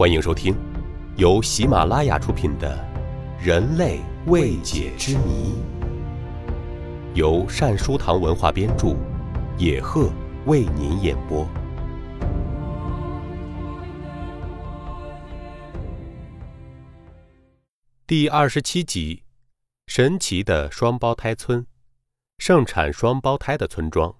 [0.00, 0.56] 欢迎收听
[1.18, 2.74] 由喜马拉雅出品的
[3.44, 5.52] 《人类未解之谜》，
[7.14, 8.96] 由善书堂文化编著，
[9.58, 10.10] 野鹤
[10.46, 11.46] 为您演播。
[18.06, 19.22] 第二十七集：
[19.86, 21.66] 神奇的双胞胎村，
[22.38, 24.16] 盛产双胞胎的村庄。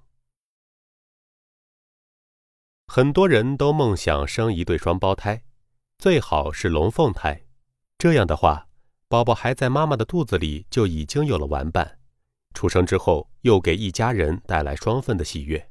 [2.86, 5.42] 很多人都梦想生一对双胞胎，
[6.00, 7.43] 最好是龙凤胎。
[7.99, 8.68] 这样的话，
[9.07, 11.99] 宝宝还在妈妈的肚子里就已经有了玩伴，
[12.54, 15.71] 出生之后又给一家人带来双份的喜悦。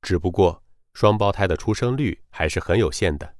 [0.00, 0.62] 只不过，
[0.94, 3.34] 双胞胎的出生率还是很有限的。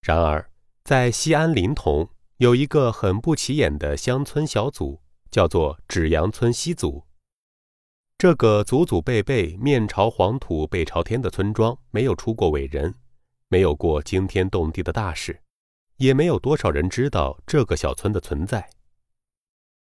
[0.00, 0.50] 然而，
[0.84, 7.04] 在西安临潼有一个很不起眼的乡村小组，叫做芷阳村西组。
[8.16, 12.94] 这个祖祖辈辈面朝黄土背朝天的村庄，没有出过伟人，
[13.48, 15.40] 没有过惊天动地的大事，
[15.96, 18.70] 也没有多少人知道这个小村的存在。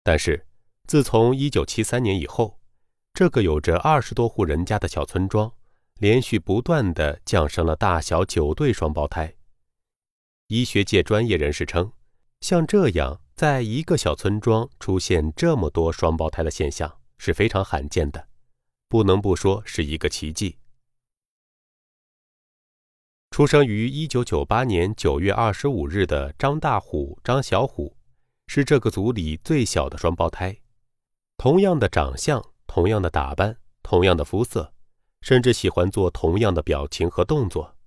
[0.03, 0.45] 但是，
[0.87, 2.59] 自从1973年以后，
[3.13, 5.51] 这个有着二十多户人家的小村庄，
[5.99, 9.35] 连续不断的降生了大小九对双胞胎。
[10.47, 11.91] 医学界专业人士称，
[12.39, 16.97] 像这样在一个小村庄出现这么多双胞胎的现象。
[17.23, 18.29] 是非常罕见的，
[18.89, 20.57] 不能不说是一个奇迹。
[23.31, 27.95] 出生于一九九八年九月二十五日的张大虎、张小虎，
[28.45, 30.57] 是这个组里最小的双胞胎。
[31.37, 34.73] 同样的长相，同样的打扮，同样的肤色，
[35.21, 37.77] 甚至喜欢做同样的表情和动作。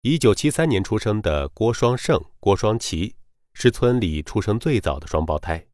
[0.00, 3.16] 一九七三年出生的郭双胜、郭双奇，
[3.52, 5.66] 是村里出生最早的双胞胎。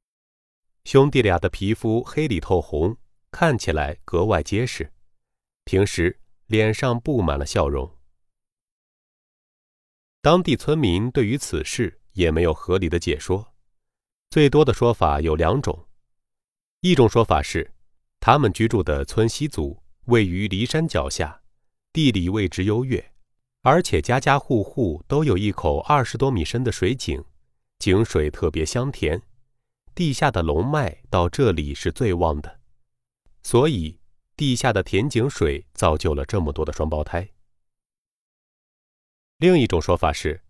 [0.82, 2.96] 兄弟俩的皮肤黑里透红，
[3.30, 4.92] 看起来格外结实，
[5.64, 7.90] 平时脸上布满了笑容。
[10.20, 13.54] 当地村民对于此事也没有合理的解说，
[14.30, 15.86] 最多的说法有两种：
[16.80, 17.74] 一种说法是，
[18.20, 21.42] 他们居住的村西组位于骊山脚下，
[21.92, 23.12] 地理位置优越，
[23.62, 27.22] 而且家家户户都有一口二十多米深的水井，
[27.78, 29.22] 井水特别香甜。
[29.94, 32.60] 地下的龙脉到这里是最旺的，
[33.42, 34.00] 所以
[34.36, 37.28] 地下的甜井水造就了这么多的双胞胎。
[39.38, 40.42] 另一种说法是，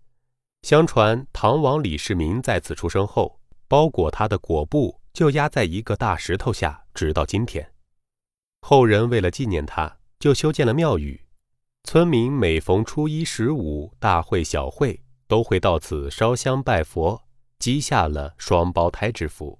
[0.62, 7.72] 相传唐王李世民在此出生后，包裹他的裹布就压在一个大石头下，直到今天。
[8.60, 11.20] 后人为了纪念他，就修建了庙宇，
[11.84, 17.22] 村民每逢初一、十五，大会小会都会到此烧香拜佛。
[17.60, 19.58] 积下了双胞胎之福。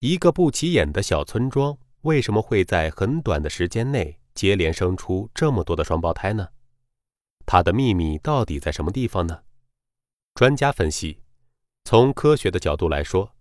[0.00, 6.48] 一个不起眼的小村庄，为什么会在很短的时间内接连生出这么多的双胞胎呢？
[7.46, 9.42] 它的秘密到底在什么地方呢？
[10.34, 11.22] 专家分析，
[11.84, 13.34] 从科学的角度来说，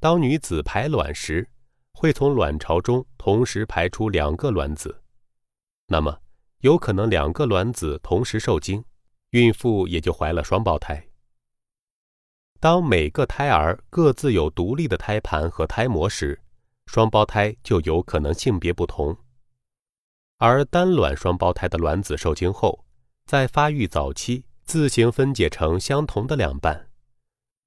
[0.00, 1.48] 当女子排卵时，
[1.92, 5.02] 会从卵巢中同时排出两个卵子，
[5.86, 6.18] 那么
[6.58, 8.84] 有可能两个卵子同时受精，
[9.30, 11.09] 孕妇也就怀了双胞胎。
[12.60, 16.38] 当每个胎儿各自有独立的胎盘和胎膜时，
[16.84, 19.16] 双胞胎就有可能性别不同。
[20.36, 22.84] 而单卵双胞胎的卵子受精后，
[23.24, 26.90] 在发育早期自行分解成相同的两半，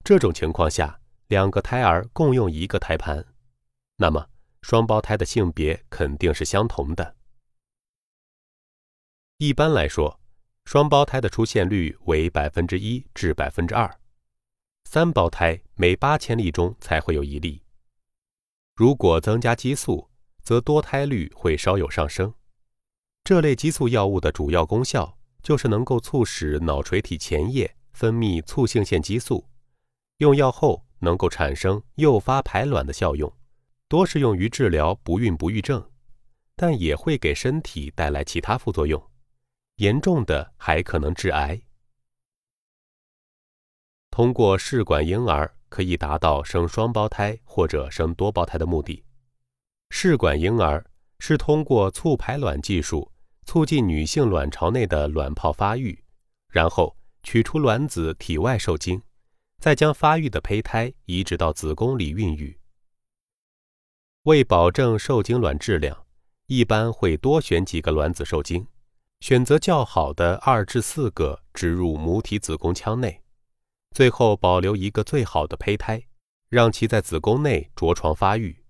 [0.04, 3.26] 这种情况下，两个胎儿共用一个胎盘，
[3.98, 4.28] 那么
[4.62, 7.16] 双胞胎的性别肯定是相同的。
[9.40, 10.20] 一般来说，
[10.66, 14.00] 双胞胎的出现率为百分之一至百分之二。
[14.94, 17.64] 三胞胎每八千例中才会有一例。
[18.76, 20.08] 如果增加激素，
[20.44, 22.32] 则多胎率会稍有上升。
[23.24, 29.44] 这类激素药物的主要功效就是能够促使脑垂体前叶分泌促性腺激素，
[30.18, 33.34] 用药后能够产生诱发排卵的效用，
[33.88, 35.84] 多是用于治疗不孕不育症，
[36.56, 39.04] 但也会给身体带来其他副作用，
[39.78, 41.60] 严重的还可能致癌。
[44.14, 49.04] 通过试管婴儿可以达到生双胞胎或者生多胞胎的目的。
[49.90, 50.86] 试管婴儿
[51.18, 53.12] 是通过促排卵技术
[53.48, 56.04] 促进女性卵巢内的卵泡发育，
[56.48, 59.02] 然后取出卵子体外受精，
[59.58, 62.60] 再将发育的胚胎移植到子宫里孕育。
[64.26, 66.06] 为保证受精卵质量，
[66.46, 68.68] 一般会多选几个卵子受精，
[69.22, 73.23] 选择较好的二至四个植入母体子宫腔内。
[73.94, 76.04] 最后保留一个最好的胚胎，
[76.50, 78.64] 让其在子宫内着床发育。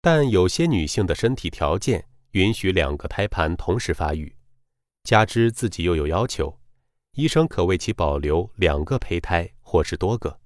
[0.00, 4.36] 但有些女性的身体条件允许两个胎盘同时发育，
[5.02, 6.60] 加之自己又有要求，
[7.12, 10.38] 医生可为其保留两个胚胎或是多个，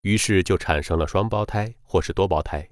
[0.00, 2.68] 于是就产生了双胞胎或是多胞胎。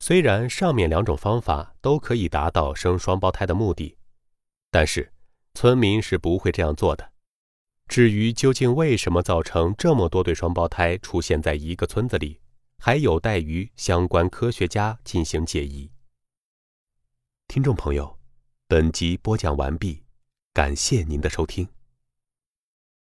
[0.00, 3.98] 虽然上面两种方法都可以达到生双胞胎的目的，
[4.70, 5.12] 但是
[5.54, 7.12] 村民是不会这样做的。
[7.88, 12.38] 至于究竟为什么造成这么多对双胞胎出现在一个村子里，
[12.78, 15.90] 还有待于相关科学家进行解疑。
[17.48, 18.18] 听众朋友，
[18.68, 20.02] 本集播讲完毕，
[20.52, 21.66] 感谢您的收听。